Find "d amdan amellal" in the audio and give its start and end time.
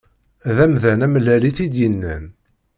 0.55-1.43